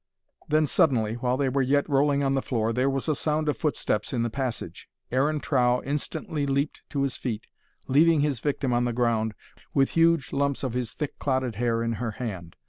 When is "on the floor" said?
2.23-2.73